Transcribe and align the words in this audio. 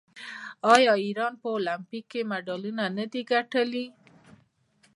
آیا 0.73 0.93
ایران 1.05 1.33
په 1.41 1.47
المپیک 1.57 2.05
کې 2.11 2.21
مډالونه 2.29 2.85
نه 2.95 3.03
ګټي؟ 3.29 3.85